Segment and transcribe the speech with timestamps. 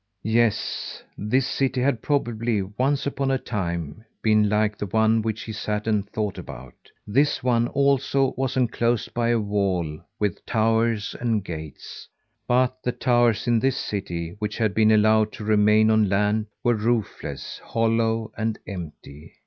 [0.33, 5.51] Yes, this city had probably, once upon a time, been like the one which he
[5.53, 6.73] sat and thought about.
[7.05, 12.09] This one, also, was enclosed by a wall with towers and gates.
[12.47, 16.73] But the towers in this city, which had been allowed to remain on land, were
[16.73, 19.35] roofless, hollow and empty.